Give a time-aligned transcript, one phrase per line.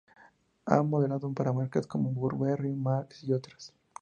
[0.65, 3.71] Ha modelado para marcas como Burberry, Marc y otras.